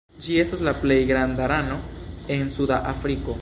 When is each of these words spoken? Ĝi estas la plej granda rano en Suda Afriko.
Ĝi 0.25 0.37
estas 0.43 0.63
la 0.67 0.71
plej 0.85 0.97
granda 1.11 1.51
rano 1.53 1.79
en 2.37 2.51
Suda 2.57 2.81
Afriko. 2.95 3.29